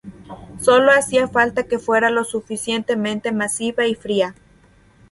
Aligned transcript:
Solo 0.59 0.91
hacía 0.93 1.27
falta 1.27 1.67
que 1.67 1.77
fuera 1.77 2.09
lo 2.09 2.23
suficientemente 2.23 3.31
masiva 3.31 3.85
y 3.85 3.93
fría. 3.93 4.33